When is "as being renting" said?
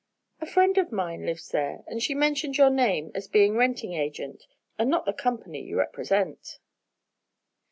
3.13-3.93